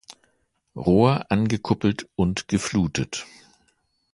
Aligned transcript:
Rohr 0.75 1.27
angekuppelt 1.29 2.09
und 2.15 2.47
geflutet. 2.47 3.27